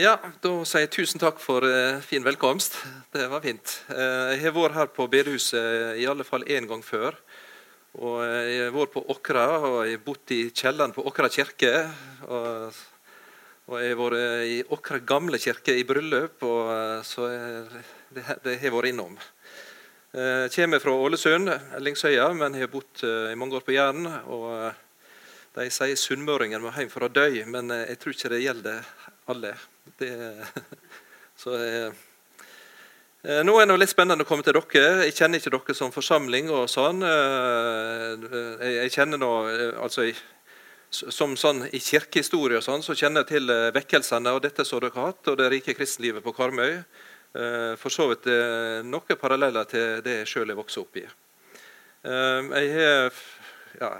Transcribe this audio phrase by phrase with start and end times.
[0.00, 2.78] Ja, Da sier jeg tusen takk for uh, fin velkomst.
[3.12, 3.72] Det var fint.
[3.90, 7.18] Uh, jeg har vært her på bedehuset i alle fall én gang før.
[8.00, 11.72] Og Jeg har vært på Åkra og jeg har bodd i kjelleren på Åkra kirke.
[12.24, 12.78] Og,
[13.68, 16.70] og jeg har vært i Åkra gamle kirke i bryllup, og,
[17.04, 17.82] så jeg,
[18.16, 19.18] det, har jeg vært innom.
[20.14, 21.50] Jeg kommer fra Ålesund,
[21.82, 24.08] Lingsøya, men jeg har bodd i mange år på Jæren.
[24.32, 28.96] og De sier sunnmøringen må hjem for å dø, men jeg tror ikke det gjelder
[29.28, 29.52] alle.
[29.98, 30.46] Det,
[31.42, 31.92] så eh,
[33.24, 35.06] eh, Nå er det litt spennende å komme til dere.
[35.06, 36.50] Jeg kjenner ikke dere som forsamling.
[36.54, 37.02] og sånn.
[37.06, 38.26] Eh,
[38.60, 39.32] jeg, jeg kjenner nå,
[39.80, 40.10] altså
[40.90, 44.96] som sånn I kirkehistorie og sånn, så kjenner jeg til vekkelsene og dette som dere
[44.96, 46.80] har hatt, og det rike kristenlivet på Karmøy.
[47.78, 48.24] For så vidt
[48.90, 51.04] noen paralleller til det jeg sjøl er vokst opp i.
[52.02, 53.20] Jeg har
[53.78, 53.92] ja,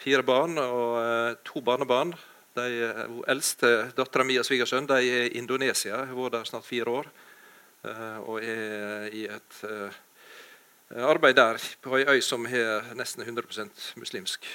[0.00, 2.14] fire barn og to barnebarn.
[2.58, 2.92] De,
[3.30, 6.04] eldste dattera mi og svigersønn er i Indonesia.
[6.10, 7.10] Hun var der snart fire år.
[7.86, 9.98] Eh, og er i et eh,
[11.06, 14.46] arbeid der på ei øy som er nesten 100% muslimsk.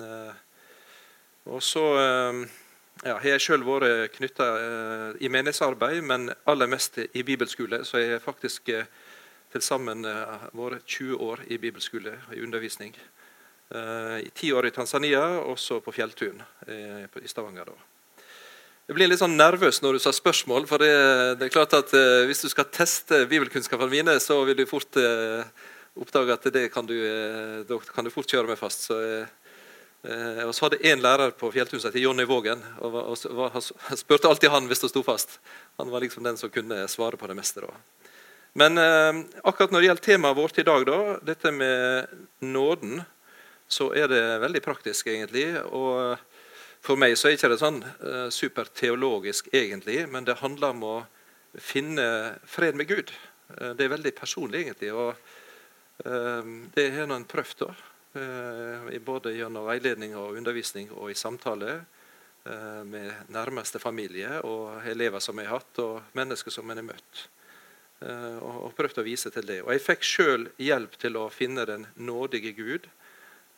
[0.00, 0.34] Eh,
[1.48, 1.84] og så
[3.04, 4.48] ja, har jeg sjøl vært knytta
[5.16, 7.84] i menighetsarbeid, men aller mest i bibelskole.
[7.84, 10.04] Så jeg har faktisk til sammen
[10.52, 12.92] vært 20 år i bibelskole i undervisning.
[13.68, 17.68] Eh, i ti år i Tanzania, og så på Fjelltun eh, i Stavanger.
[17.68, 18.22] da.
[18.88, 20.64] Jeg blir litt sånn nervøs når du sa spørsmål.
[20.64, 20.92] for det,
[21.36, 24.96] det er klart at eh, Hvis du skal teste bibelkunnskapene mine, så vil du fort
[24.96, 25.44] eh,
[26.00, 28.88] oppdage at det kan du, eh, da kan du fort kjøre meg fast.
[28.88, 28.96] Så,
[30.08, 32.62] og så hadde én lærer på Fjelltun som het Jonny Vågen.
[32.80, 35.36] og, og, og og spurte alltid han hvis det sto fast.
[35.76, 37.60] Han var liksom den som kunne svare på det meste.
[37.60, 37.74] da.
[38.56, 38.80] Men
[39.44, 42.08] akkurat når det gjelder temaet vårt i dag, da, dette med
[42.40, 43.02] nåden
[43.68, 45.50] så er det veldig praktisk, egentlig.
[45.76, 46.16] Og
[46.84, 50.96] for meg så er det ikke sånn uh, superteologisk, egentlig, men det handler om å
[51.60, 53.12] finne fred med Gud.
[53.52, 54.92] Uh, det er veldig personlig, egentlig.
[54.96, 55.12] og
[56.06, 56.42] uh,
[56.74, 57.70] Det har en prøvd,
[59.04, 61.74] både gjennom veiledning og undervisning og i samtale
[62.88, 67.20] med nærmeste familie og elever som jeg har hatt, og mennesker som jeg har møtt.
[68.00, 69.60] Og, og prøvd å vise til det.
[69.60, 72.97] Og jeg fikk sjøl hjelp til å finne den nådige Gud Eh,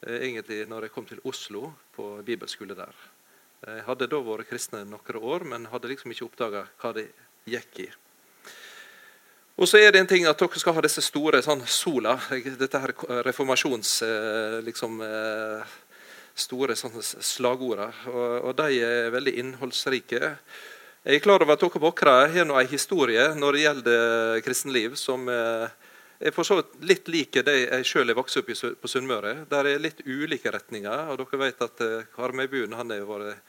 [0.07, 2.95] egentlig når jeg kom til Oslo på bibelskole der.
[3.67, 7.11] Jeg hadde da vært kristne noen år, men hadde liksom ikke oppdaga hva det
[7.51, 7.91] gikk i.
[9.61, 12.81] Og så er det en ting at dere skal ha disse store sånn sola, dette
[12.81, 12.95] her
[13.27, 14.01] reformasjons...
[14.07, 15.79] Eh, liksom, eh,
[16.41, 20.21] store sånne slagordene, Og, og, de er veldig innholdsrike.
[21.05, 24.97] Jeg er klar over at dere på Åkra har en historie når det gjelder kristenliv,
[24.97, 25.69] som eh,
[26.21, 29.47] er for så vidt litt like det jeg sjøl er vokst opp i på Sunnmøre.
[29.51, 31.09] Der er litt ulike retninger.
[31.09, 33.41] og Dere vet at uh, Karmøybuen han har vært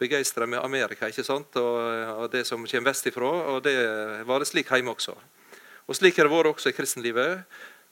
[0.00, 1.58] begeistra med Amerika ikke sant?
[1.60, 1.80] Og,
[2.14, 3.32] og, det som kommer vestifra.
[3.54, 3.74] Og det
[4.28, 5.16] var det slik hjemme også.
[5.90, 7.42] Og Slik har det vært også i kristenlivet.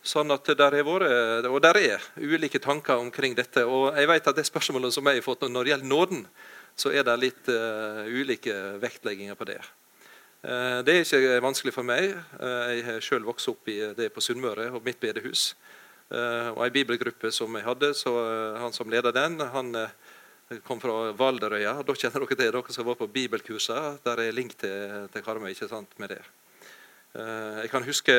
[0.07, 3.67] Sånn at der har vært, Og der er ulike tanker omkring dette.
[3.67, 6.25] Og jeg vet at det spørsmålet som jeg har fått når det gjelder nåden,
[6.79, 9.59] så er det litt uh, ulike vektlegginger på det.
[10.39, 12.13] Eh, det er ikke vanskelig for meg.
[12.15, 15.57] Eh, jeg har selv vokst opp i det på Sunnmøre og mitt bedehus.
[16.15, 18.13] Eh, og Ei bibelgruppe som jeg hadde, så
[18.63, 19.75] han som leder den, han
[20.65, 21.83] kom fra Valderøya.
[21.83, 23.99] Da kjenner dere til dere som var på bibelkurser.
[24.05, 26.23] Der er link til, til Karmøy ikke sant, med det.
[27.19, 28.15] Jeg kan huske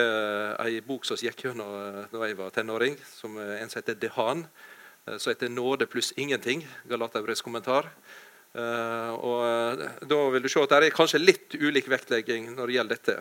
[0.59, 4.43] ei bok som gikk gjennom da jeg var tenåring, som en som heter Dehan.
[5.17, 6.65] Som heter 'Nåde pluss ingenting'.
[6.89, 7.89] Galaterbrevs kommentar.
[8.49, 12.65] Uh, og eh, Da vil du se at det er kanskje litt ulik vektlegging når
[12.65, 13.17] det gjelder dette.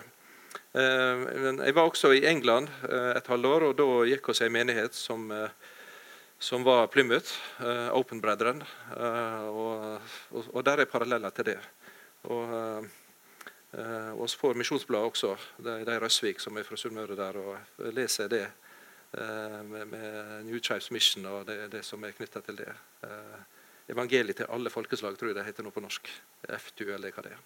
[0.73, 4.97] Uh, men Jeg var også i England et halvår, og da gikk vi en menighet
[4.97, 5.29] som,
[6.41, 7.35] som var Plymouth,
[7.93, 8.63] Open Brethren.
[9.53, 10.01] Og,
[10.33, 11.59] og, der er paralleller til det.
[12.29, 12.87] Og
[13.73, 15.35] vi får Misjonsbladet også,
[15.65, 18.47] er de Røsvik som er fra Sunnmøre der, og leser det
[19.13, 22.73] med, med New Tribes Mission og det, det som er knytta til det.
[23.89, 26.11] Evangeliet til alle folkeslag, tror jeg det heter nå på norsk.
[26.49, 27.41] FTU, eller hva det er.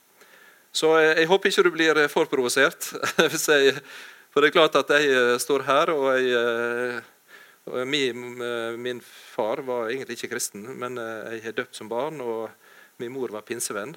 [0.73, 2.89] Så eh, jeg håper ikke du blir eh, for provosert.
[4.33, 7.03] for det er klart at jeg eh, står her, og, jeg,
[7.87, 8.41] min,
[8.83, 12.49] min, far var egentlig ikke kristen, men jeg har døpt som barn, og
[12.99, 13.95] min mor var pinsevenn.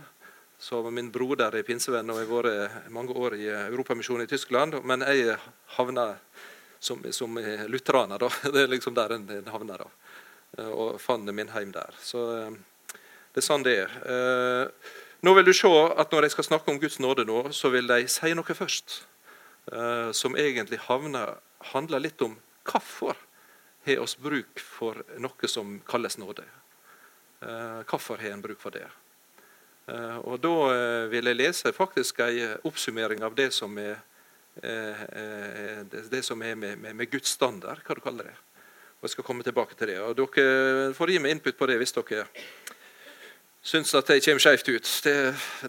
[0.62, 4.78] Så min broder er pinsevenn, og jeg har vært mange år i Europamisjonen i Tyskland.
[4.86, 5.40] Men jeg
[5.80, 6.12] havna
[6.78, 7.40] som, som
[7.72, 8.30] lutheraner, da.
[8.54, 9.82] Det er liksom der en havner.
[9.82, 10.05] da.
[10.58, 11.98] Eh, og fant min hjem der.
[12.02, 13.00] Så eh,
[13.34, 13.98] det er sånn det er.
[14.08, 14.94] Eh,
[15.26, 17.88] nå vil du se at Når jeg skal snakke om Guds nåde, nå, så vil
[17.90, 19.04] de si noe først
[20.14, 21.40] som egentlig havner,
[21.74, 22.36] handler litt om
[22.70, 23.18] hvorfor
[23.88, 26.46] har oss bruk for noe som kalles nåde.
[27.90, 28.86] Hvorfor har en bruk for det?
[30.22, 30.54] Og Da
[31.10, 33.98] vil jeg lese faktisk en oppsummering av det som er,
[34.54, 38.38] det som er med, med, med Guds standard, hva du kaller det.
[39.06, 40.00] Og Jeg skal komme tilbake til det.
[40.02, 42.24] og Dere får gi meg input på det hvis dere
[43.62, 44.90] syns at det kommer skjevt ut.
[45.06, 45.14] Det,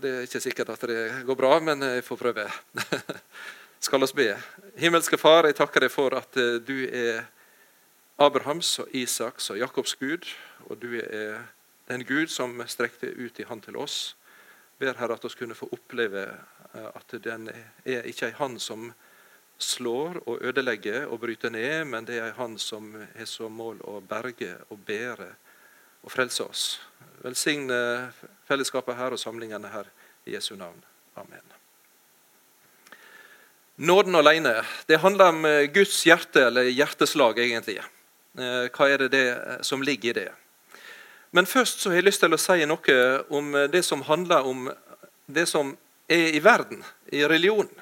[0.01, 2.47] det, er ikke sikkert at det går bra, men jeg får prøve.
[3.85, 4.31] skal oss be.
[4.81, 6.33] Himmelske Far, jeg takker deg for at
[6.65, 7.27] du er
[8.17, 10.25] Abrahams og Isaks og Jakobs Gud,
[10.71, 11.45] og du er
[11.93, 14.17] den Gud som strekte ut i hand til oss.
[14.81, 16.25] Ber Herre at vi kunne få oppleve
[16.73, 17.51] eh, at den
[17.85, 18.95] er ikke ei Han som
[19.59, 24.01] slår og ødelegger og bryter ned, men det er Han som har som mål å
[24.01, 25.29] berge og bære
[26.03, 26.65] og frelse oss.
[27.25, 28.13] Velsigne
[28.49, 29.89] fellesskapet her og samlingene her
[30.27, 30.83] i Jesu navn.
[31.17, 31.43] Amen.
[33.77, 34.63] Nåden alene.
[34.87, 37.81] Det handler om Guds hjerte, eller hjerteslag, egentlig.
[38.39, 40.33] Eh, hva er det, det som ligger i det?
[41.31, 42.97] Men først så har jeg lyst til å si noe
[43.29, 44.71] om det som handler om
[45.27, 45.75] det som
[46.09, 47.73] er i verden, i religionen.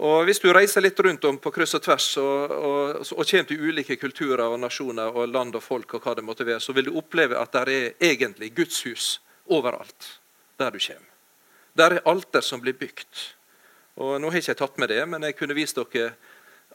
[0.00, 3.48] Og Hvis du reiser litt rundt om på kryss og tvers og, og, og kommer
[3.50, 6.72] til ulike kulturer og nasjoner og land og folk, og hva det måtte være, så
[6.72, 9.18] vil du oppleve at det er egentlig gudshus
[9.52, 10.14] overalt
[10.56, 11.10] der du kommer.
[11.76, 13.26] Der er alter som blir bygd.
[14.00, 16.14] Og Nå har jeg ikke tatt med det, men jeg kunne vist dere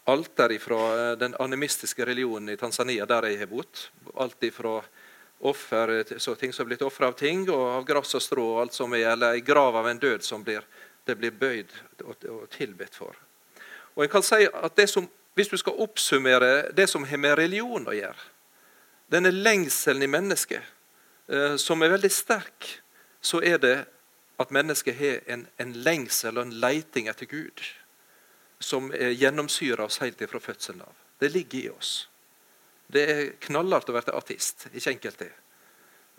[0.06, 3.88] alter fra den animistiske religionen i Tanzania, der jeg har bodd.
[4.22, 4.78] Alt ifra
[5.40, 8.62] offer, så ting som er blitt ofra av ting, og av gress og strå, og
[8.62, 10.62] alt som er, eller ei grav av en død som blir,
[11.06, 11.72] det blir bøyd
[12.04, 13.18] og, tilbedt for.
[13.96, 17.88] Og jeg kan si at som, Hvis du skal oppsummere det som har med religion
[17.88, 18.22] å gjøre,
[19.12, 20.64] denne lengselen i mennesket,
[21.28, 22.70] eh, som er veldig sterk,
[23.22, 23.76] så er det
[24.40, 27.60] at mennesket har en, en lengsel og en leiting etter Gud
[28.60, 30.94] som gjennomsyrer oss helt fra fødselen av.
[31.20, 32.08] Det ligger i oss.
[32.88, 34.68] Det er knallhardt å være artist.
[34.74, 35.32] Ikke enkelt, det.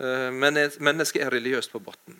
[0.03, 2.19] Eh, men mennesket er religiøst på bunnen.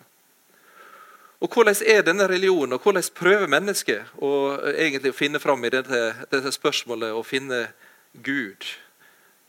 [1.40, 5.70] Og Hvordan er denne religionen, og hvordan prøver mennesket å eh, egentlig finne fram i
[5.70, 6.00] dette,
[6.32, 7.68] dette spørsmålet å finne
[8.12, 8.66] Gud?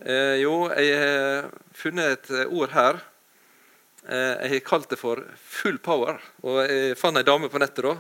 [0.06, 3.02] Eh, jo, jeg har funnet et ord her.
[4.06, 6.22] Eh, jeg har kalt det for 'full power'.
[6.44, 7.84] Og Jeg fant ei dame på nettet.
[7.84, 7.98] da.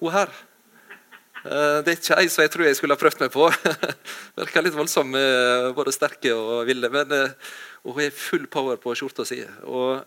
[0.00, 0.28] Hun her
[1.44, 3.48] Eh, det er ikke ei som jeg tror jeg skulle ha prøvd meg på.
[4.40, 5.12] Virker litt voldsom,
[5.76, 6.88] både sterke og ville.
[6.92, 7.34] Men eh,
[7.84, 9.42] hun har full power på skjorta si.
[9.68, 10.00] Og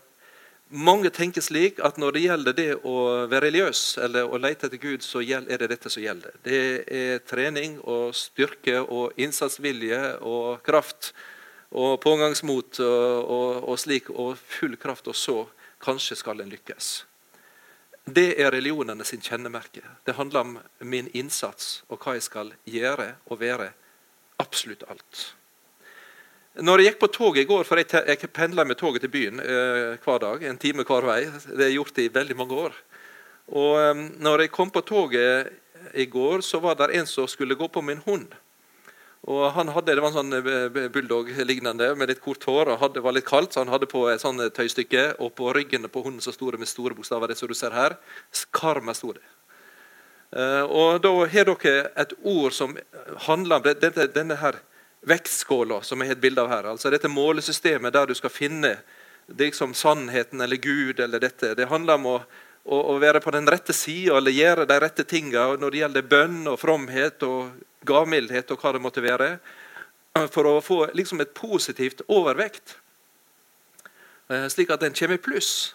[0.68, 2.94] mange tenker slik at når det gjelder det å
[3.30, 6.36] være religiøs eller å lete etter Gud, så er det dette som gjelder.
[6.44, 11.12] Det er trening og styrke og innsatsvilje og kraft
[11.70, 15.38] og pågangsmot og, og, og slik, og full kraft, og så
[15.84, 16.92] kanskje skal en lykkes.
[18.08, 19.82] Det er religionene sin kjennemerke.
[20.04, 23.72] Det handler om min innsats og hva jeg skal gjøre og være.
[24.40, 25.24] Absolutt alt.
[26.58, 29.38] Når jeg gikk på toget i går, for jeg, jeg pendla med toget til byen
[29.38, 32.78] eh, hver dag, en time hver vei, det har jeg gjort i veldig mange år.
[33.54, 35.52] Og eh, når jeg kom på toget
[35.94, 38.34] i går, så var det en som skulle gå på min hund.
[39.30, 42.72] Og han hadde, Det var en sånn eh, bulldog-lignende med litt kort hår.
[42.74, 45.12] og Det var litt kaldt, så han hadde på et sånt tøystykke.
[45.22, 47.76] Og på ryggen på hunden så sto det med store bokstaver, det som du ser
[47.76, 47.94] her.
[48.50, 49.22] Karma sto det.
[50.28, 52.74] Uh, og Da har dere et ord som
[53.28, 54.58] handler om dette, denne her
[55.06, 56.70] vektskåla som jeg har et bilde av her.
[56.72, 58.76] Altså Dette målesystemet der du skal finne
[59.28, 61.54] liksom sannheten eller Gud eller dette.
[61.54, 62.16] Det handler om å,
[62.64, 66.10] å, å være på den rette sida eller gjøre de rette tinga når det gjelder
[66.10, 67.50] bønn og fromhet og
[67.88, 69.36] gavmildhet og hva det måtte være,
[70.32, 72.76] for å få liksom et positivt overvekt,
[74.28, 75.74] eh, slik at en kommer i pluss.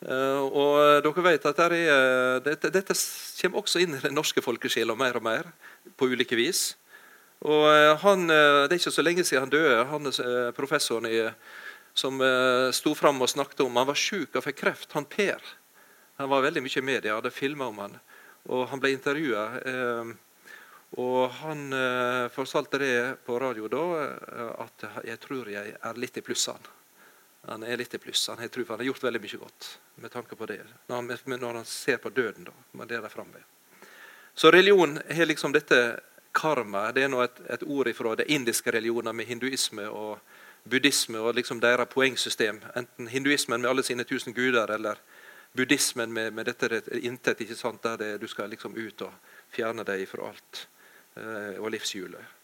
[0.00, 1.74] Eh, og dere vet at er,
[2.44, 2.94] dette, dette,
[3.40, 5.50] kommer også inn i den norske folkesjela mer og mer,
[5.96, 6.76] på ulike vis.
[7.40, 11.22] Og eh, han, Det er ikke så lenge siden han døde, han professoren i,
[11.94, 12.20] som
[12.72, 15.40] sto fram og snakket om Han var syk og fikk kreft, han Per.
[16.20, 17.94] Han var veldig mye i media, hadde filma om han.
[18.52, 19.44] Og han ble intervjua.
[19.64, 20.10] Eh,
[21.00, 26.16] og han eh, fortalte det på radio da, eh, at 'jeg tror jeg er litt
[26.16, 26.58] i pluss'.
[27.48, 28.26] Han er litt i pluss.
[28.28, 30.60] Han tror han har gjort veldig mye godt med tanke på det.
[30.88, 32.52] Når han, når han ser på døden, da.
[32.72, 33.40] med det framme.
[34.34, 36.00] Så religion har liksom dette
[36.32, 36.90] karma.
[36.92, 40.18] Det er nå et, et, ord fra det indiske religioner med hinduisme og
[40.70, 42.60] buddhisme og liksom deres poengsystem.
[42.76, 44.98] Enten hinduismen med alle sine tusen guder, eller
[45.52, 49.86] buddhismen med, med dette intet, ikke sant, der det, du skal liksom ut og fjerne
[49.86, 50.66] deg fra alt.
[51.16, 52.36] Eh, og livshjulet.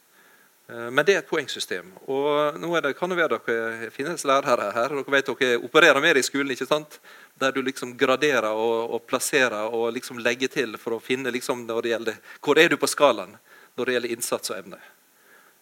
[0.68, 1.92] Eh, men det er et poengsystem.
[2.10, 4.96] Og nå det, kan det være dere finnes lærere her.
[4.96, 7.00] Dere vet dere opererer mer i skolen, ikke sant?
[7.36, 11.66] der du liksom graderer og, og plasserer og liksom legger til for å finne liksom
[11.68, 13.34] når det gjelder, hvor er du på skalaen
[13.76, 14.80] når det gjelder innsats og evne.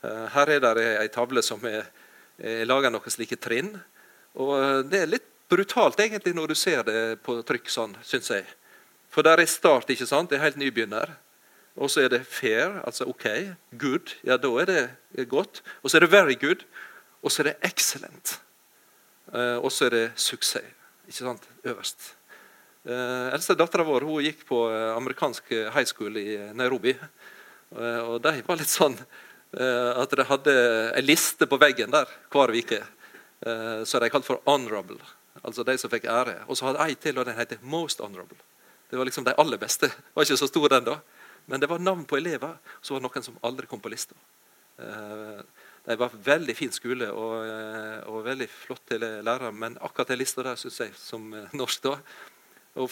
[0.05, 1.89] Eh, her er det ei tavle som er,
[2.39, 3.75] er laga noen slike trinn.
[4.35, 8.47] og Det er litt brutalt egentlig når du ser det på trykk sånn, syns jeg.
[9.13, 10.31] For der er start, ikke sant?
[10.31, 11.15] Det er helt nybegynner.
[11.75, 13.27] Og så er det fair, altså OK.
[13.79, 14.15] Good.
[14.27, 15.63] Ja, da er det godt.
[15.83, 16.65] Og så er det very good.
[17.23, 18.39] Og så er det excellent.
[19.31, 20.67] Uh, og så er det suksess.
[21.07, 21.49] Ikke sant?
[21.65, 22.15] Øverst.
[22.85, 26.93] Eldste dattera vår hun gikk på amerikansk high school i Nairobi.
[27.75, 28.99] Uh, og de var litt sånn
[29.55, 30.53] at de hadde
[30.99, 32.81] en liste på veggen der hver uke.
[33.87, 34.99] så de kalte for 'honorable'.
[35.45, 36.41] Altså de som fikk ære.
[36.49, 38.43] Og så hadde ei til, og den heter 'most honorable'.
[38.91, 39.87] Det var liksom de aller beste.
[39.87, 40.99] Det var ikke så stor den da.
[41.47, 42.57] Men det var navn på elever.
[42.81, 44.15] Så var det noen som aldri kom på lista.
[44.79, 45.41] Eh,
[45.85, 50.43] det var veldig fin skole og, eh, og veldig flotte lærere, men akkurat den lista
[50.43, 51.99] der syns jeg som eh, norsk da,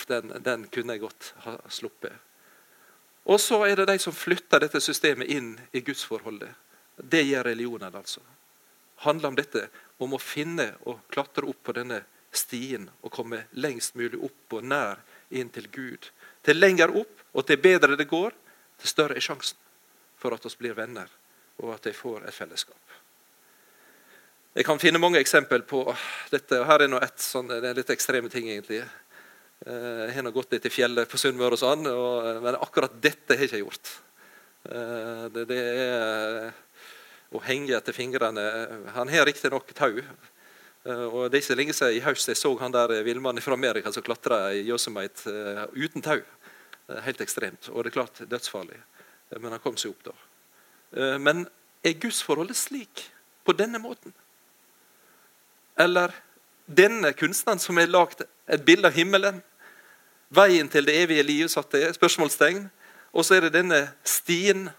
[0.09, 2.13] den, den, kunne jeg godt ha sluppet.
[3.25, 6.51] Og så er det de som flytter dette systemet inn i gudsforholdet.
[6.97, 8.21] Det gjør religionen, altså.
[9.03, 12.03] handler om dette, om å finne og klatre opp på denne
[12.33, 15.01] stien og komme lengst mulig opp og nær
[15.31, 16.11] inn til Gud.
[16.43, 18.33] Til lenger opp og til bedre det går,
[18.79, 19.59] til større er sjansen
[20.19, 21.09] for at vi blir venner,
[21.59, 22.79] og at de får et fellesskap.
[24.55, 25.81] Jeg kan finne mange eksempel på
[26.31, 26.61] dette.
[26.61, 28.83] og Her er et, sånn, det er litt ekstreme ting, egentlig.
[29.67, 33.37] Eh, jeg har gått litt i fjellet på Sunnmøre, og sånn, og, men akkurat dette
[33.37, 33.95] har jeg ikke gjort.
[34.71, 36.53] Eh, det, det er
[37.33, 38.45] å henge etter fingrene.
[38.97, 39.97] Han har riktignok tau,
[40.85, 43.43] Eh, og Det er ikke lenge siden i høst jeg så han der eh, villmannen
[43.45, 45.31] fra Amerika som klatra i Yosemite
[45.75, 46.21] uten tau.
[47.07, 47.69] Helt ekstremt.
[47.71, 48.81] Og det er klart dødsfarlig.
[49.39, 50.13] Men han kom seg opp da.
[51.19, 51.47] men
[51.81, 53.07] er gudsforholdet slik?
[53.47, 54.13] På denne måten?
[55.79, 56.13] Eller
[56.67, 59.41] denne kunstneren som har lagd et bilde av himmelen?
[60.33, 62.65] Veien til det evige liv, satt det spørsmålstegn.
[63.13, 64.71] Og så er det denne stien.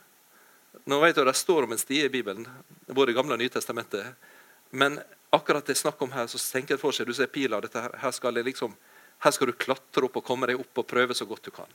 [0.90, 2.48] Nå vet du, Det står om en stie i Bibelen,
[2.88, 4.16] både i Gamle og Nye testamentet.
[4.72, 7.80] Men akkurat det snakk om her, så tenker jeg for seg, du ser pila, dette
[7.80, 8.74] her, her, skal liksom,
[9.20, 11.70] her skal du klatre opp og komme deg opp og prøve så godt du kan.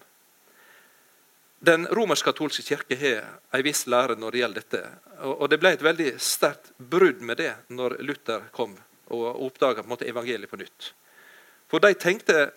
[1.59, 4.83] Den romersk-katolske kirke har en viss lære når det gjelder dette.
[5.23, 8.77] Og Det ble et veldig sterkt brudd med det når Luther kom
[9.11, 10.93] og oppdaga evangeliet på nytt.
[11.71, 12.51] For de tenkte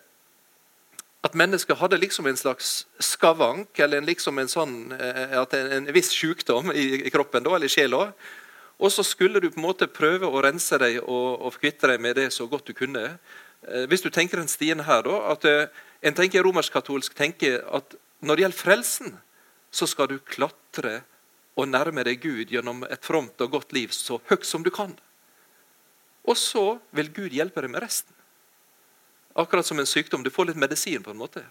[1.22, 6.10] at mennesket hadde liksom en slags skavank, eller en, liksom en, sånn, eh, en, viss
[6.16, 8.08] sykdom i, i kroppen, da, eller i sjela,
[8.82, 12.02] og så skulle du på en måte prøve å rense deg og, og kvitte deg
[12.02, 13.04] med det så godt du kunne.
[13.68, 17.94] Eh, hvis du tenker den stien her, da, at eh, En tenker romersk-katolsk tenker at
[18.26, 19.12] når det gjelder frelsen,
[19.70, 21.04] så skal du klatre
[21.54, 24.96] og nærme deg Gud gjennom et fromt og godt liv så høyt som du kan.
[26.26, 28.18] Og så vil Gud hjelpe deg med resten.
[29.34, 30.24] Akkurat som en sykdom.
[30.24, 31.44] Du får litt medisin, på en måte.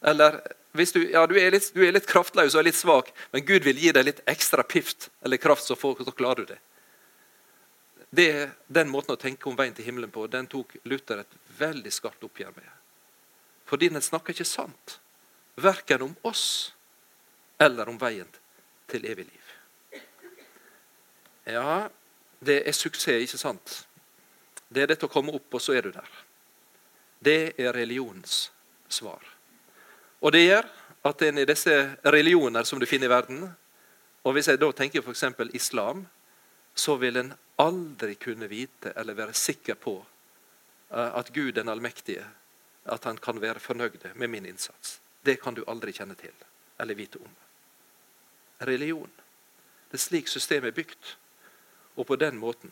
[0.00, 0.40] Eller
[0.72, 3.66] hvis du, ja, du, er litt, du er litt kraftløs og litt svak, men Gud
[3.66, 6.58] vil gi deg litt ekstra pift eller kraft, så, får, så klarer du det.
[8.10, 8.32] det.
[8.66, 12.28] Den måten å tenke om veien til himmelen på den tok Luther et veldig skarpt
[12.28, 12.70] oppgjør med.
[13.68, 14.98] Fordi den snakker ikke sant.
[15.58, 16.74] Verken om oss
[17.58, 18.28] eller om veien
[18.88, 20.02] til evig liv.
[21.48, 21.88] Ja,
[22.44, 23.74] det er suksess, ikke sant?
[24.68, 26.08] Det er dette å komme opp, og så er du der.
[27.18, 28.50] Det er religionens
[28.88, 29.22] svar.
[30.20, 30.68] Og det gjør
[31.08, 33.48] at en i disse religioner som du finner i verden
[34.26, 35.24] Og hvis jeg da tenker f.eks.
[35.54, 36.06] islam,
[36.74, 39.94] så vil en aldri kunne vite eller være sikker på
[40.90, 42.26] eh, at Gud den allmektige
[42.84, 45.00] at han kan være fornøyd med min innsats.
[45.24, 46.34] Det kan du aldri kjenne til
[46.80, 47.30] eller vite om.
[48.66, 49.10] Religion.
[49.90, 51.14] Det er slik systemet er bygd.
[51.96, 52.70] Og på den måten.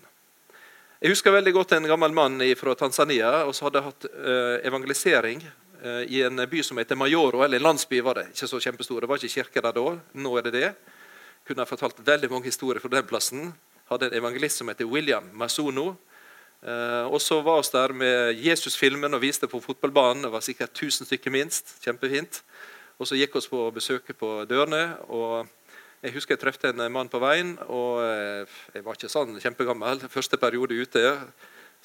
[1.06, 5.44] Jeg husker veldig godt en gammel mann fra Tanzania og så hadde hatt eh, evangelisering
[5.86, 8.30] Eh, i en by som heter Majoro, eller en landsby var det.
[8.32, 9.00] Ikke så kjempestor.
[9.00, 9.84] Det var ikke kirke der da.
[10.18, 10.70] Nå er det det.
[11.46, 13.52] Kunne ha fortalt veldig mange historier fra den plassen.
[13.90, 15.92] Hadde en evangelist som heter William Masono.
[16.62, 20.24] Eh, og så var vi der med Jesusfilmen og viste på fotballbanen.
[20.24, 21.76] Det var sikkert 1000 stykker minst.
[21.84, 22.42] Kjempefint.
[22.98, 24.96] Og så gikk vi på besøket på dørene.
[25.08, 25.46] og
[26.04, 27.56] jeg husker jeg traff en mann på veien.
[27.66, 30.04] og eh, Jeg var ikke sånn kjempegammel.
[30.12, 31.04] Første periode ute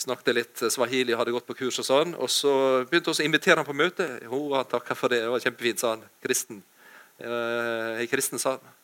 [0.01, 2.13] snakket litt swahili, hadde gått på kurs og sånn.
[2.17, 2.51] Og så
[2.89, 4.07] begynte vi å invitere han på møte.
[4.25, 5.21] Jo, han takka for det.
[5.23, 6.05] Det var kjempefint, sa han.
[6.23, 6.61] Kristen.
[7.21, 8.77] Jeg er kristen, sa han.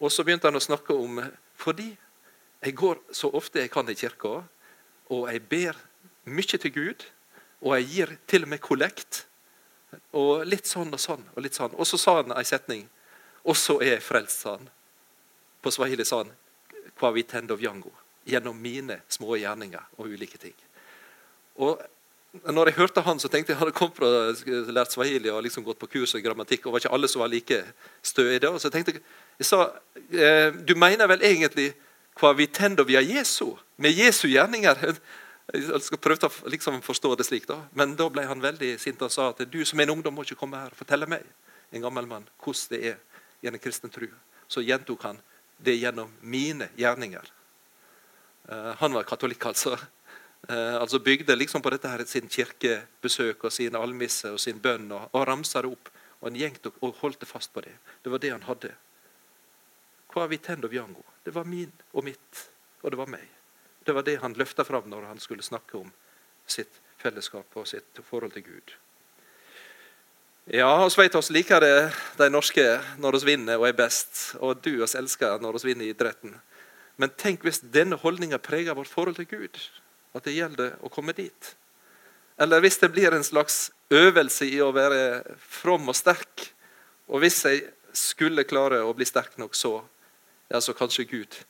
[0.00, 1.20] Og så begynte han å snakke om
[1.60, 1.90] Fordi
[2.64, 4.42] jeg går så ofte jeg kan i kirka,
[5.12, 5.76] og jeg ber
[6.28, 7.04] mye til Gud,
[7.60, 9.24] og jeg gir til og med kollekt.
[10.16, 11.24] Og litt sånn og sånn.
[11.34, 11.72] Og litt sånn.
[11.76, 12.84] Og så sa han ei setning.
[13.44, 14.68] Og så er jeg frelst, sa han.
[15.62, 16.32] På swahili sa han.
[16.98, 17.92] Kwa vitendo vyango
[18.28, 20.54] gjennom mine små gjerninger og ulike ting.
[21.60, 21.80] Og
[22.44, 25.64] når jeg hørte han, så tenkte jeg han hadde kommet fra lært swahili og liksom
[25.66, 26.66] gått på kurs i grammatikk.
[26.66, 27.64] og var ikke alle som var like
[28.02, 28.48] stø i det.
[28.48, 29.02] Og så tenkte jeg,
[29.38, 29.72] jeg sa,
[30.12, 31.74] eh, Du mener vel egentlig
[32.14, 33.56] «Kwa vi tenner via Jesu?
[33.76, 34.76] Med Jesu gjerninger?
[35.52, 37.56] Jeg skal prøve å liksom forstå det slik, da.
[37.74, 40.22] Men da ble han veldig sint og sa at du som er en ungdom må
[40.22, 41.24] ikke komme her og fortelle meg,
[41.72, 42.98] en gammel mann, hvordan det er
[43.48, 44.08] en kristen tro.
[44.48, 45.20] Så gjentok han
[45.56, 47.32] det gjennom mine gjerninger.
[48.50, 49.76] Uh, han var katolikk, altså.
[50.48, 54.88] Uh, altså Bygde liksom på dette her sin kirkebesøk og sin almisse og sin bønn
[54.92, 55.90] og, og ramsa det opp.
[56.20, 57.76] Og han gjentok og holdt fast på det.
[58.02, 58.72] Det var det han hadde.
[60.10, 61.04] Hva vitendo viango?
[61.24, 62.46] Det var min og mitt,
[62.82, 63.26] og det var meg.
[63.84, 65.92] Det var det han løfta fram når han skulle snakke om
[66.50, 68.74] sitt fellesskap og sitt forhold til Gud.
[70.52, 72.64] Ja, oss vet oss liker det de norske
[72.98, 76.32] når vi vinner og er best, og du oss elsker når vi vinner i idretten.
[76.98, 79.60] Men tenk hvis denne holdninga preger vårt forhold til Gud,
[80.10, 81.52] at det gjelder å komme dit.
[82.34, 86.48] Eller hvis det blir en slags øvelse i å være from og sterk,
[87.06, 87.62] og hvis jeg
[87.94, 89.76] skulle klare å bli sterk nok, så
[90.50, 91.42] ja, så kanskje Gud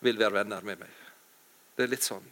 [0.00, 1.00] vil være venner med meg.
[1.76, 2.24] Det er litt sånn.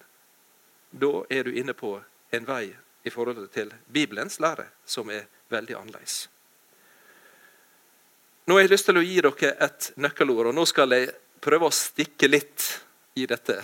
[0.88, 1.98] Da er du inne på
[2.32, 2.70] en vei
[3.04, 6.28] i forhold til Bibelens lære som er veldig annerledes.
[8.48, 11.10] Nå har jeg lyst til å gi dere et nøkkelord, og nå skal jeg
[11.44, 12.68] prøve å stikke litt
[13.20, 13.58] i dette.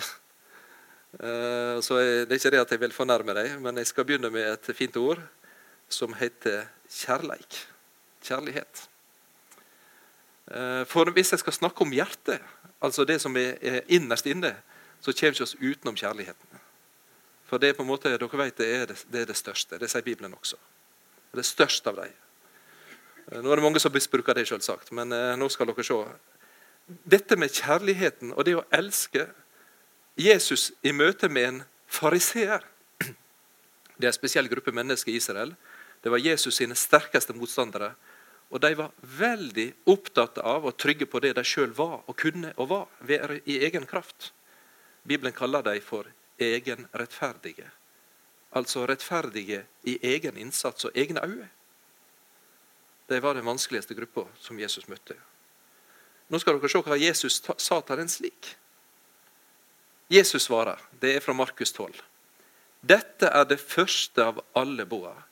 [1.19, 4.29] Eh, så Det er ikke det at jeg vil fornærme deg, men jeg skal begynne
[4.29, 5.21] med et fint ord
[5.89, 7.65] som heter kjærleik.
[8.21, 8.87] Kjærlighet.
[10.51, 12.41] Eh, for hvis jeg skal snakke om hjertet,
[12.81, 14.55] altså det som er innerst inne,
[15.01, 16.61] så kommer vi ikke oss utenom kjærligheten.
[17.45, 18.69] For det er på en måte, dere vet, det
[19.21, 19.77] er det, største.
[19.79, 20.57] Det sier Bibelen også.
[21.35, 22.13] Det er størst av dem.
[23.31, 25.99] Eh, nå er det mange som misbruker det, selvsagt, men eh, nå skal dere se.
[27.15, 29.27] Dette med kjærligheten og det å elske
[30.21, 32.63] Jesus i møte med en fariseer
[33.97, 35.55] Det er en spesiell gruppe mennesker i Israel.
[36.03, 37.95] Det var Jesus sine sterkeste motstandere.
[38.53, 42.51] Og de var veldig opptatt av og trygge på det de sjøl var og kunne
[42.61, 42.85] og var,
[43.43, 44.31] i egen kraft.
[45.03, 47.67] Bibelen kaller dem for egenrettferdige.
[48.51, 51.49] Altså rettferdige i egen innsats og egne øyne.
[53.09, 55.15] De var den vanskeligste gruppa som Jesus møtte.
[56.29, 58.55] Nå skal dere se hva Jesus sa til den slik.
[60.09, 61.93] Jesus svarer, det er fra Markus 12.
[62.81, 65.23] Dette er det første av alle boer.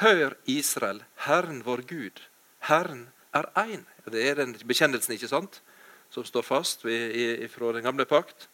[0.00, 2.22] Hør, Israel, Herren vår Gud,
[2.68, 3.84] Herren er én.
[4.10, 5.60] Det er den bekjennelsen ikke sant,
[6.10, 8.48] som står fast fra den gamle pakt.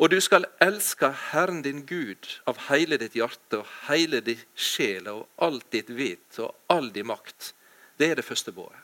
[0.00, 5.10] Og du skal elske Herren din Gud av hele ditt hjerte og hele din sjel
[5.12, 7.52] og alt ditt vit og all din makt.
[8.00, 8.76] Det er det første både.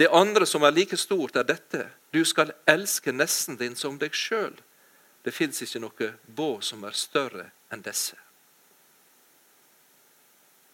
[0.00, 1.88] Det andre som er like stort, er dette.
[2.12, 4.56] Du skal elske nesten din som deg sjøl.
[5.24, 8.16] Det fins ikke noe båd som er større enn disse.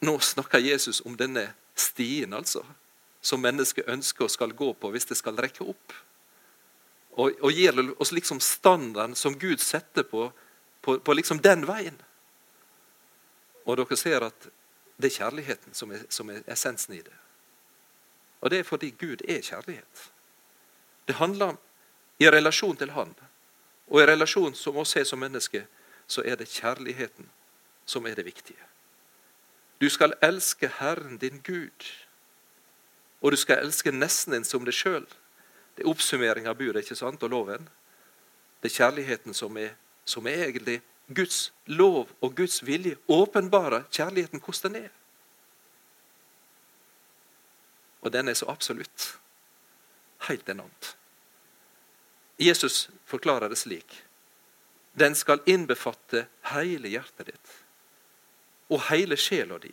[0.03, 2.65] Nå snakker Jesus om denne stien, altså,
[3.23, 5.95] som mennesket ønsker og skal gå på hvis det skal rekke opp.
[7.13, 10.31] Og, og gir oss liksom standarden som Gud setter på,
[10.81, 11.99] på, på liksom den veien.
[13.67, 14.49] Og dere ser at
[14.97, 17.19] det er kjærligheten som er, som er essensen i det.
[18.41, 20.09] Og det er fordi Gud er kjærlighet.
[21.07, 21.59] Det handler om
[22.19, 23.15] i relasjon til Han.
[23.87, 25.65] Og i relasjon som oss er som mennesker,
[26.07, 27.29] så er det kjærligheten
[27.87, 28.63] som er det viktige.
[29.81, 31.93] Du skal elske Herren din Gud,
[33.21, 35.07] og du skal elske nesten din som deg sjøl.
[35.77, 37.69] Det er oppsummering av budet ikke sant, og loven.
[38.61, 40.81] Det er kjærligheten som er, som er egentlig
[41.13, 42.97] Guds lov og Guds vilje.
[43.09, 44.91] Åpenbare kjærligheten hvordan den er.
[48.03, 49.13] Og den er så absolutt.
[50.29, 50.97] Helt enormt.
[52.39, 54.03] Jesus forklarer det slik.
[54.93, 57.59] Den skal innbefatte hele hjertet ditt
[58.73, 59.73] og hele sjela di.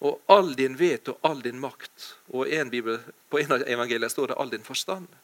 [0.00, 2.14] Og all din vet og all din makt.
[2.32, 5.14] Og en bibel, På en av evangeliene står det 'all din forstand'.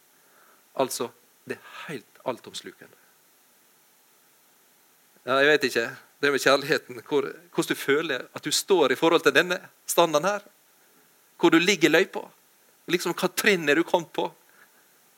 [0.75, 1.11] Altså
[1.45, 2.97] det er helt altomslukende.
[5.27, 7.23] Ja, jeg vet ikke, det med kjærligheten, hvor,
[7.55, 10.41] hvordan du føler at du står i forhold til denne standarden her.
[11.39, 12.23] Hvor du ligger i løypa.
[12.87, 14.31] Liksom, hva trinn er du kommet på?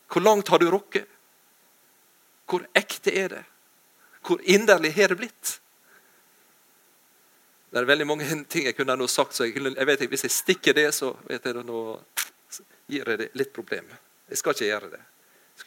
[0.09, 1.07] Hvor langt har du rukket?
[2.49, 3.45] Hvor ekte er det?
[4.27, 5.59] Hvor inderlig har det blitt?
[7.71, 10.35] Det er veldig mange ting jeg kunne ha sagt, så jeg, jeg vet hvis jeg
[10.35, 11.83] stikker det, så vet jeg nå
[12.89, 13.91] gir jeg det litt problem.
[14.29, 15.01] Jeg skal ikke gjøre det.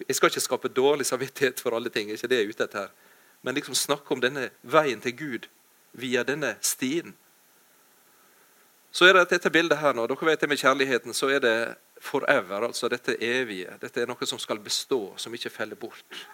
[0.07, 2.09] Jeg skal ikke skape dårlig samvittighet for alle ting.
[2.09, 2.87] ikke det jeg er ute etter.
[3.41, 5.47] Men liksom snakke om denne veien til Gud
[5.91, 7.13] via denne stien.
[8.91, 10.07] Så er det dette bildet her nå.
[10.07, 11.57] Dere vet det med kjærligheten, så er det
[12.01, 12.65] forever.
[12.65, 13.77] altså Dette evige.
[13.81, 16.25] Dette er noe som skal bestå, som ikke feller bort.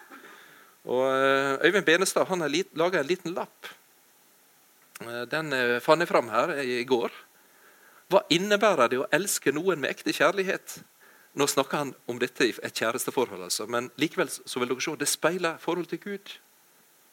[0.88, 3.68] Og eh, Øyvind Benestad han har laga en liten lapp
[5.32, 7.14] den eh, fant jeg fram her i går.
[8.08, 10.80] Hva innebærer det å elske noen med ekte kjærlighet?
[11.38, 14.96] Nå snakker han om dette i et kjæresteforhold, altså, men likevel så vil dere se,
[14.98, 16.32] det speiler forhold til Gud.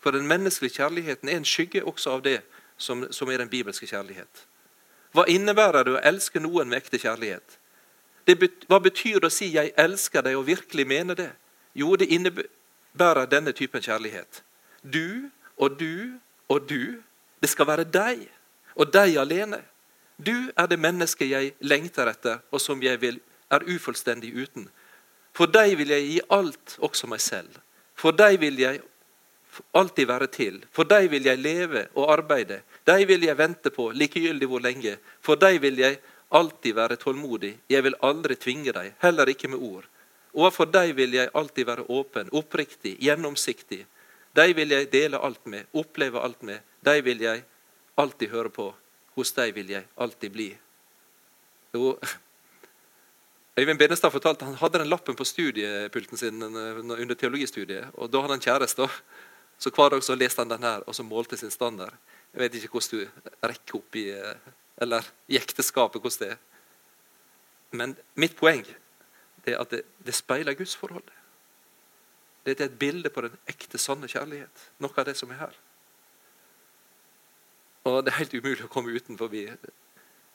[0.00, 2.38] For den menneskelige kjærligheten er en skygge også av det
[2.78, 4.46] som, som er den bibelske kjærlighet.
[5.14, 7.58] Hva innebærer det å elske noen med ekte kjærlighet?
[8.24, 11.30] Bet, hva betyr det å si 'jeg elsker deg' og virkelig mene det?
[11.74, 14.42] Jo, det innebærer denne typen kjærlighet.
[14.82, 16.18] Du og du
[16.48, 17.02] og du.
[17.44, 18.22] Det skal være deg
[18.80, 19.60] og deg alene.
[20.16, 23.18] Du er det mennesket jeg lengter etter, og som jeg vil,
[23.52, 24.64] er ufullstendig uten.
[25.36, 27.58] For deg vil jeg gi alt, også meg selv.
[27.98, 28.80] For deg vil jeg
[29.76, 30.60] alltid være til.
[30.72, 32.62] For deg vil jeg leve og arbeide.
[32.86, 34.96] Deg vil jeg vente på, likegyldig hvor lenge.
[35.20, 35.98] For deg vil jeg
[36.34, 37.52] alltid være tålmodig.
[37.68, 39.90] Jeg vil aldri tvinge deg, heller ikke med ord.
[40.34, 43.84] Overfor deg vil jeg alltid være åpen, oppriktig, gjennomsiktig.
[44.34, 46.60] Deg vil jeg dele alt med, oppleve alt med.
[46.84, 47.44] De vil jeg
[47.96, 48.72] alltid høre på.
[49.14, 50.48] Hos de vil jeg alltid bli.
[51.74, 51.94] Jo,
[53.58, 57.86] Øyvind Benestad fortalte Han hadde den lappen på studiepulten sin under teologistudiet.
[57.94, 58.88] og Da hadde han kjæreste.
[59.58, 61.94] Så hver dag så leste han den her, og så målte sin standard.
[62.32, 64.10] Jeg vet ikke hvordan du rekker opp i
[64.82, 66.40] eller i ekteskapet, hvordan det er.
[67.70, 68.66] Men mitt poeng
[69.46, 71.12] er at det, det speiler gudsforholdet.
[72.44, 74.66] Det er et bilde på den ekte, sanne kjærlighet.
[74.84, 75.56] Noe av det som er her.
[77.88, 79.32] Og det er helt umulig å komme utenfor.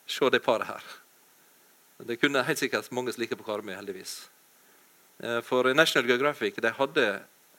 [0.10, 0.84] Se det paret her.
[2.10, 4.30] Det kunne helt sikkert mange slike på Karmøy, heldigvis.
[5.19, 7.08] Eh, for National Geographic de hadde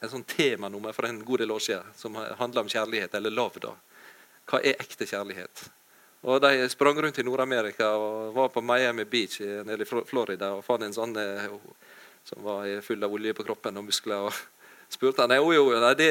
[0.00, 3.60] en sånn temanummer for en god del år siden som handla om kjærlighet, eller love.
[3.60, 3.74] da.
[4.48, 5.68] Hva er ekte kjærlighet?
[6.22, 10.64] Og De sprang rundt i Nord-Amerika og var på Miami Beach nede i Florida og
[10.64, 11.46] fant en sånn eh,
[12.28, 14.28] som var full av olje på kroppen og muskler.
[14.28, 14.32] og
[14.94, 16.10] spurte han, jo, jo, nei, det,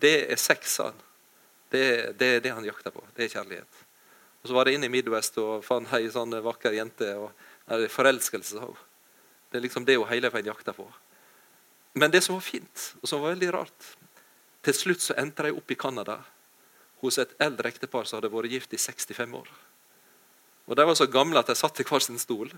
[0.00, 1.04] det er sex, sa han.
[1.68, 1.84] Det,
[2.18, 3.02] det er det han jakter på.
[3.16, 3.84] Det er kjærlighet.
[4.42, 7.10] Og Så var det inne i Midwest og fant ei sånn vakker jente.
[7.18, 7.32] og
[7.68, 8.86] nei, Forelskelse, sa hun.
[9.50, 10.86] Det er liksom det hun hele veien jakter på.
[11.98, 13.94] Men det som var fint, og som var veldig rart
[14.62, 16.18] Til slutt så endte de opp i Canada
[17.00, 19.48] hos et eldre ektepar som hadde vært gift i 65 år.
[20.66, 22.50] Og De var så gamle at de satt i hver sin stol,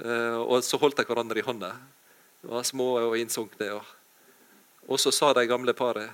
[0.00, 1.72] eh, og så holdt de hverandre i hånda.
[2.46, 3.72] De var små og innsunkne.
[4.86, 6.12] Og så sa de gamle paret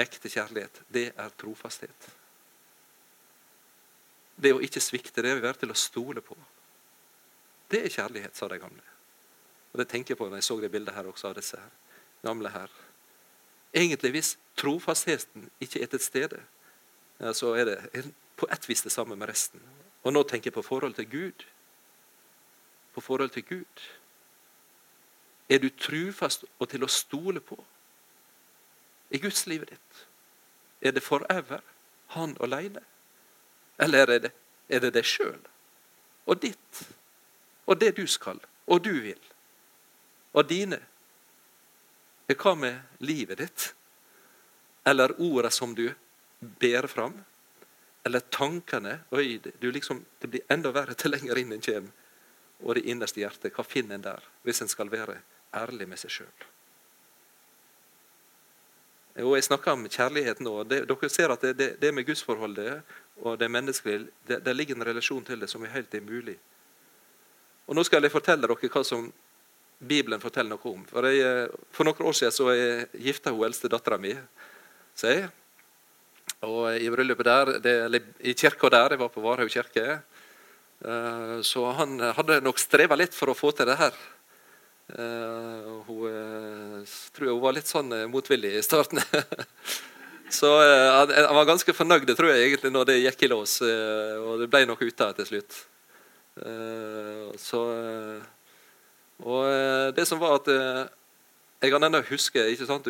[0.00, 2.08] ekte kjærlighet, det er trofasthet.
[4.36, 6.36] Det å ikke svikte, det vil være til å stole på.
[7.72, 8.84] Det er kjærlighet, sa de gamle.
[9.72, 11.72] Og Det tenker jeg på når jeg så det bildet her også av disse her,
[12.20, 12.68] gamle her.
[13.72, 16.42] Egentlig, hvis trofastheten ikke er til stede,
[17.20, 19.64] ja, så er det på ett vis det samme med resten.
[20.04, 21.48] Og nå tenker jeg på forhold til Gud.
[22.92, 23.88] På forhold til Gud.
[25.50, 27.58] Er du trufast og til å stole på
[29.10, 30.04] i Guds livet ditt?
[30.80, 31.64] Er det forever
[32.14, 32.84] han alene?
[33.78, 34.32] Eller er det,
[34.68, 35.40] er det deg sjøl
[36.30, 36.84] og ditt
[37.66, 38.38] og det du skal
[38.70, 39.30] og du vil
[40.36, 40.78] og dine
[42.38, 43.64] hva med livet ditt?
[44.86, 45.88] Eller orda som du
[46.38, 47.16] ber fram?
[48.04, 49.00] Eller tankene?
[49.10, 51.90] Oi, liksom, det blir enda verre til lenger inn en kommer.
[52.60, 54.24] Og det innerste hjertet, hva finner en der?
[54.44, 55.18] Hvis en skal være
[55.54, 56.48] ærlig med seg sjøl.
[59.20, 60.52] Jeg snakker om kjærlighet nå.
[60.64, 62.80] Det, dere ser at det, det, det med gudsforholdet
[63.20, 66.36] og det menneskelige, det, det ligger en relasjon til det som er helt umulig.
[67.66, 69.10] Og Nå skal jeg fortelle dere hva som
[69.80, 70.84] Bibelen forteller noe om.
[70.88, 74.12] For, jeg, eh, for noen år siden så jeg gifta hun eldste dattera mi
[74.98, 75.28] seg.
[76.46, 79.98] Og i bryllupet der, det, eller i kirka der, jeg var på Varhaug kirke,
[80.86, 83.96] uh, så han hadde nok streva litt for å få til det her.
[84.90, 89.02] Uh, hun uh, tror jeg hun var litt sånn motvillig i starten.
[90.40, 94.42] så jeg han, var ganske fornøyd tror jeg egentlig når det gikk i lås, og
[94.42, 95.62] det ble noe ut av til slutt.
[97.40, 97.64] så
[99.26, 100.82] og eh, det som var at eh,
[101.60, 102.86] Jeg kan ennå huske ikke sant?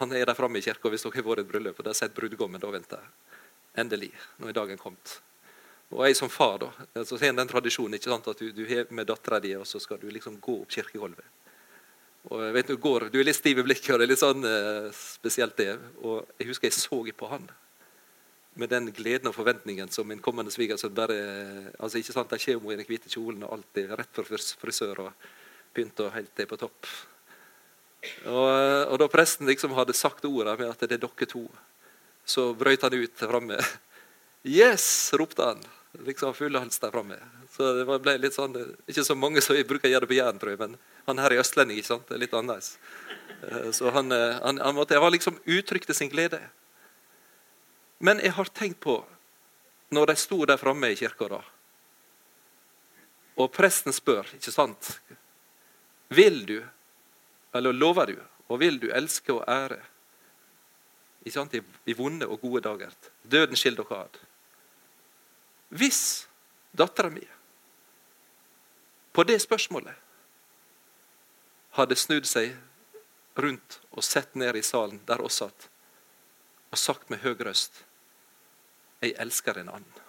[0.00, 2.14] Han er der framme i kirka hvis dere har vært i bryllup og har sett
[2.16, 2.60] brudgommen.
[2.60, 3.04] Da venter
[3.78, 4.10] Endelig.
[4.38, 5.20] Nå er dagen kommet.
[5.92, 6.70] Og jeg som far da,
[7.04, 9.80] så har den tradisjonen ikke sant, at du, du har med dattera di, og så
[9.82, 11.26] skal du liksom gå opp kirkegulvet.
[12.30, 14.22] Og jeg vet Du går, du er litt stiv i blikket, og det er litt
[14.22, 15.74] sånn eh, spesielt det.
[16.06, 17.50] Og Jeg husker jeg så på han
[18.54, 21.14] med den gleden og forventningen som min kommende svigersønn bare
[21.78, 25.06] altså ikke sant, Der kommer i den hvite kjolen og alt er rett for frisør.
[25.08, 25.12] og
[25.74, 26.88] pynta helt til på topp.
[28.26, 28.48] Og,
[28.90, 31.46] og, da presten liksom hadde sagt ordene med at det er dere to,
[32.26, 33.60] så brøt han ut framme.
[34.42, 35.12] Yes!
[35.14, 35.60] ropte han.
[35.92, 37.18] Liksom full hals der framme.
[37.52, 38.54] Så det ble litt sånn,
[38.88, 41.34] Ikke så mange som bruker å gjøre det på Jæren, tror jeg, men han her
[41.34, 41.78] er østlending.
[41.78, 42.08] ikke sant?
[42.08, 42.78] Det er litt annerledes.
[43.42, 46.40] Eh, så han, eh, han, han måtte, jeg var liksom uttrykte sin glede.
[47.98, 49.04] Men jeg har tenkt på,
[49.92, 51.42] når de sto der framme i kirka da,
[53.36, 54.96] og presten spør ikke sant,
[56.12, 56.58] vil du,
[57.56, 59.80] eller lover du, og vil du elske og ære
[61.22, 61.54] ikke sant?
[61.54, 62.90] I, I vonde og gode dager.
[63.22, 64.16] Døden skiller dere ad.
[65.72, 66.28] Hvis
[66.76, 67.24] dattera mi
[69.12, 69.96] på det spørsmålet
[71.76, 72.52] hadde snudd seg
[73.40, 75.68] rundt og sett ned i salen der oss satt,
[76.72, 77.84] og sagt med høy røst
[79.02, 80.00] 'Jeg elsker en annen'.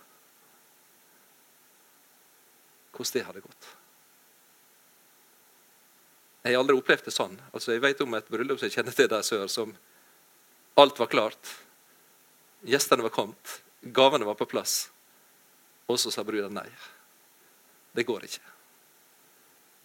[2.91, 3.67] Hvordan det hadde gått.
[6.43, 7.41] Jeg har aldri opplevd det sånn.
[7.54, 9.78] Altså, jeg vet om et bryllup som jeg kjenner til der sør, som
[10.78, 11.58] alt var klart.
[12.63, 14.93] Gjestene var kommet, gavene var på plass.
[15.88, 16.69] Og så sa bruden nei.
[17.93, 18.54] Det går ikke.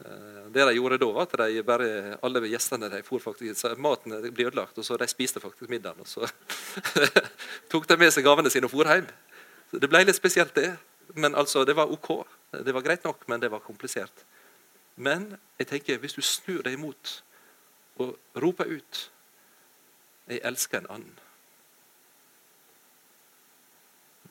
[0.05, 1.89] Eh, det de gjorde da, var at de bare,
[2.23, 6.01] alle gjestene de for faktisk, maten blir ødelagt, og så de spiste faktisk middagen.
[6.01, 6.29] Og så
[7.71, 9.09] tok de med seg gavene sine og for hjem.
[9.71, 10.71] Så det ble litt spesielt, det.
[11.19, 12.13] Men altså, det var ok.
[12.65, 14.25] Det var greit nok, men det var komplisert.
[14.97, 17.23] Men jeg tenker, hvis du snur deg imot
[17.99, 19.11] og roper ut
[20.29, 21.19] 'Jeg elsker en annen',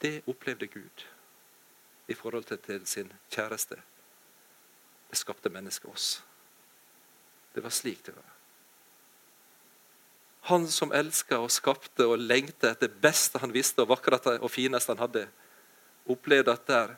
[0.01, 1.05] det opplevde Gud
[2.07, 3.77] i forhold til sin kjæreste.
[5.09, 6.23] Det skapte mennesket oss.
[7.53, 8.33] Det var slik det var.
[10.47, 14.51] Han som elska og skapte og lengta etter det beste han visste og vakreste og
[14.51, 15.25] fineste han hadde,
[16.07, 16.95] opplevde at der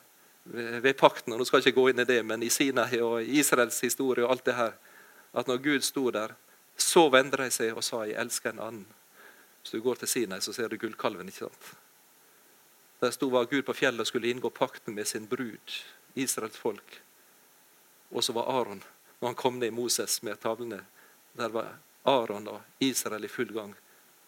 [0.49, 3.25] ved pakten, og nå skal jeg ikke gå inn i det, men i Sinai og
[3.25, 4.77] Israels historie og alt det her,
[5.33, 6.33] at når Gud sto der,
[6.77, 8.93] så vendte de seg og sa 'Jeg elsker en annen'.
[9.61, 11.27] Hvis du går til Sinai, så ser du gullkalven.
[11.27, 11.75] ikke sant?
[12.99, 15.75] Der sto var Gud på fjellet og skulle inngå pakten med sin brud,
[16.15, 17.01] Israels folk.
[18.11, 18.83] Og så var Aron,
[19.19, 20.85] når han kom ned i Moses med tavlene,
[21.37, 23.75] der var Aron og Israel i full gang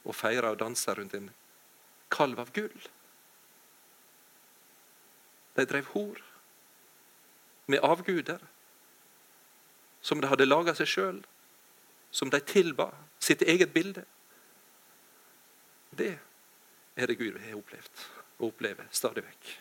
[0.03, 1.29] og feira og dansa rundt en
[2.11, 2.87] kalv av gull.
[5.55, 6.21] De drev hor
[7.67, 8.39] med avguder
[10.01, 11.19] som de hadde laga seg sjøl,
[12.11, 14.05] som de tilba sitt eget bilde.
[15.91, 16.15] Det
[16.95, 19.51] er det Gud har opplevd og opplever stadig vekk.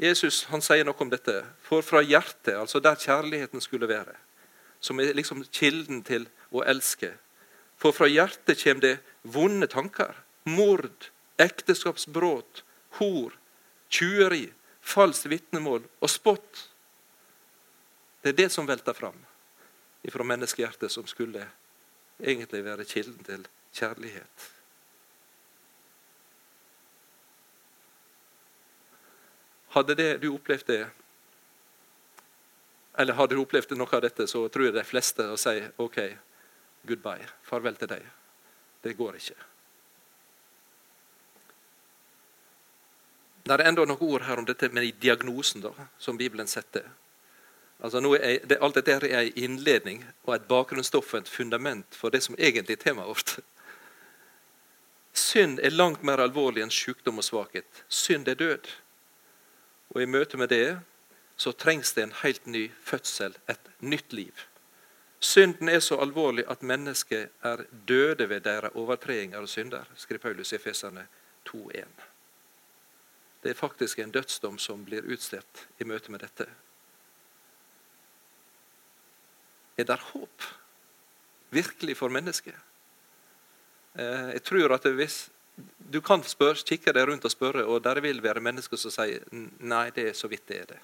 [0.00, 1.42] Jesus han sier noe om dette.
[1.62, 4.14] For fra hjertet, altså der kjærligheten skulle være,
[4.80, 7.14] som er liksom kilden til å elske
[7.76, 10.14] For fra hjertet kommer det vonde tanker.
[10.46, 11.08] Mord,
[11.42, 12.62] ekteskapsbrudd,
[13.00, 13.34] hor,
[13.90, 16.68] tjuveri, falskt vitnemål og spott.
[18.22, 19.18] Det er det som velter fram
[20.12, 21.42] fra menneskehjertet, som skulle
[22.22, 24.48] egentlig være kilden til kjærlighet.
[29.74, 30.82] Hadde det, du opplevd det,
[32.98, 35.98] eller hadde du opplevd noe av dette, så tror jeg de fleste å si OK,
[36.86, 38.04] goodbye, farvel til deg.
[38.84, 39.36] Det går ikke.
[43.44, 46.86] Det er enda noen ord her om dette med diagnosen da, som Bibelen setter.
[47.84, 52.14] Altså er, det, alt dette er en innledning og et bakgrunnsstoff og et fundament for
[52.14, 53.34] det som egentlig er temaet vårt.
[55.14, 57.84] Synd er langt mer alvorlig enn sykdom og svakhet.
[57.88, 58.70] Synd er død.
[59.94, 60.80] Og i møte med det
[61.36, 64.34] så trengs det en helt ny fødsel, et nytt liv.
[65.24, 70.52] Synden er så alvorlig at mennesket er døde ved deres overtredelser og synder, skriver Paulus
[70.52, 71.06] i Efeserne
[71.48, 71.86] 2.1.
[73.42, 76.46] Det er faktisk en dødsdom som blir utstedt i møte med dette.
[79.76, 80.44] Er det håp
[81.50, 82.54] virkelig for mennesket?
[83.94, 85.18] Eh, jeg tror at hvis
[85.94, 89.22] Du kan spørre, kikke deg rundt og spørre, og der vil være mennesker som sier
[89.32, 90.80] nei, det er så vidt det er det.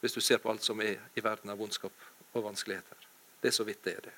[0.00, 3.08] Hvis du ser på alt som er i verden av vondskap og vanskeligheter.
[3.40, 4.14] Det er så vidt det er det.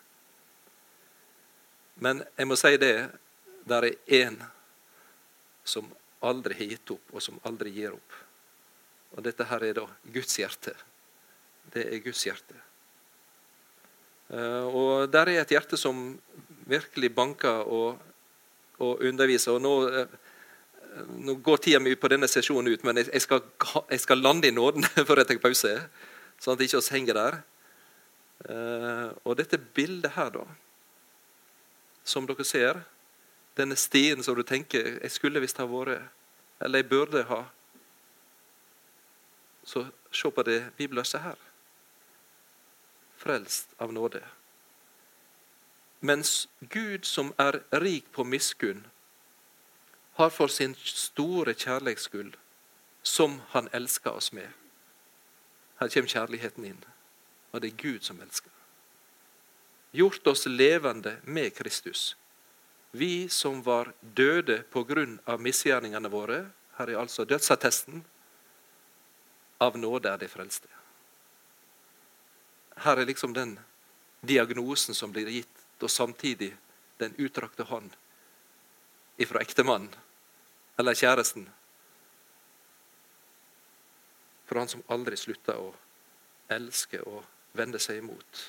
[2.05, 3.09] Men jeg må si det,
[3.69, 4.39] der er én
[5.65, 5.89] som
[6.25, 8.17] aldri har gitt opp, og som aldri gir opp.
[9.17, 10.75] Og dette her er da Guds hjerte.
[11.73, 12.57] Det er Guds hjerte.
[14.29, 16.13] Eh, og der er et hjerte som
[16.69, 17.99] virkelig banker og,
[18.79, 19.57] og underviser.
[19.57, 20.17] Og nå, eh,
[21.19, 23.43] nå, går tida mi på denne sesjonen ut, men jeg skal,
[23.91, 25.75] jeg skal lande i nåden før jeg tar pause.
[26.39, 27.41] Sånn at ikke oss henger der.
[28.47, 30.47] Eh, og dette bildet her, da,
[32.07, 32.81] som dere ser
[33.59, 36.07] denne stien som du tenker jeg skulle visst ha vært,
[36.63, 37.43] eller jeg burde ha.
[39.67, 41.37] Så se på det bibelverset her.
[43.19, 44.23] Frelst av nåde.
[46.01, 48.87] Mens Gud, som er rik på miskunn,
[50.15, 52.35] har for sin store kjærlighetsskyld,
[53.03, 54.49] som Han elsker oss med
[55.81, 56.85] Her kommer kjærligheten inn.
[57.53, 58.51] Og det er Gud som elsker.
[59.93, 62.17] Gjort oss levende med Kristus
[62.91, 65.37] vi som var døde pga.
[65.39, 68.05] misgjerningene våre, her er altså dødsattesten,
[69.61, 70.69] av nåde er de frelste.
[72.79, 73.59] Her er liksom den
[74.23, 76.57] diagnosen som blir gitt, og samtidig
[76.99, 77.91] den utdrakte hånd
[79.19, 79.95] ifra ektemannen
[80.79, 81.49] eller kjæresten.
[84.47, 85.73] For han som aldri slutter å
[86.55, 87.25] elske og
[87.59, 88.45] vende seg imot.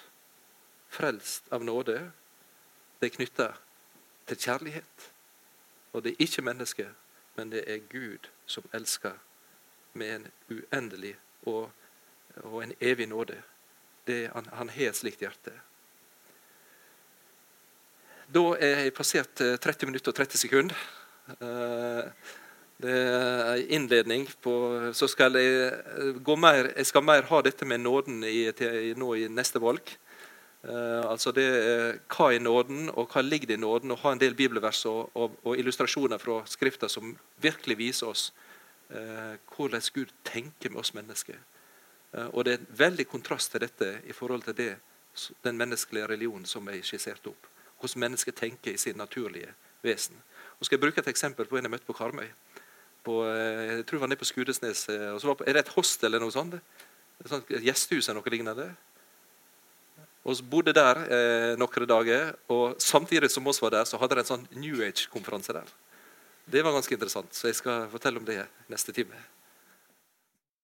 [0.89, 1.97] Frelst av nåde,
[2.99, 3.49] det er knytta
[4.29, 5.09] til kjærlighet.
[5.93, 6.93] Og det er ikke mennesket,
[7.35, 9.17] men det er Gud som elsker
[9.93, 11.15] med en uendelig
[11.49, 11.71] og,
[12.43, 13.41] og en evig nåde.
[14.07, 15.53] Det, han, han har et slikt hjerte.
[18.29, 20.81] Da er jeg passert 30 eh, minutter og 30 sekunder.
[21.41, 22.35] Eh,
[22.79, 24.51] det er en innledning på
[24.95, 28.93] Så skal jeg eh, gå mer Jeg skal mer ha dette med nåden i, til,
[28.97, 29.81] nå i neste valg.
[30.59, 31.45] Uh, altså det,
[32.11, 33.93] Hva er nåden, og hva ligger det i nåden?
[33.95, 38.25] Og ha en del bibelvers og, og, og illustrasjoner fra Skrifta som virkelig viser oss
[38.91, 41.39] uh, hvordan Gud tenker med oss mennesker.
[42.11, 44.73] Uh, og det er en veldig kontrast til dette i forhold til det,
[45.47, 47.47] den menneskelige religionen som er skissert opp
[47.79, 50.17] hvordan mennesker tenker i sin naturlige vesen.
[50.59, 52.27] Og skal jeg bruke et eksempel på en jeg møtte på Karmøy.
[53.03, 54.89] På, eh, jeg tror det var nede på Skudesnes.
[54.89, 56.59] Eh, og så var på, er det et hostel eller noe sånt?
[57.23, 58.67] Et, gjestehus eller noe lignende.
[60.27, 64.19] Og så bodde der eh, noen dager, og samtidig som oss var der, så hadde
[64.19, 65.71] de en sånn New Age-konferanse der.
[66.49, 69.15] Det var ganske interessant, så jeg skal fortelle om det neste time.